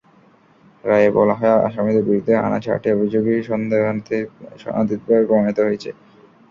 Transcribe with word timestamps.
রায়ে 0.83 1.09
বলা 1.17 1.35
হয়, 1.39 1.57
আসামিদের 1.67 2.07
বিরুদ্ধে 2.07 2.33
আনা 2.37 2.59
চারটি 2.65 2.87
অভিযোগই 2.91 3.39
সন্দেহাতীতভাবে 3.49 5.27
প্রমাণিত 5.27 5.57
হয়েছে। 5.67 5.89